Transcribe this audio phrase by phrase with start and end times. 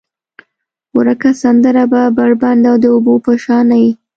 [0.97, 3.85] ورکه سندره به، بربنډه د اوبو په شانې،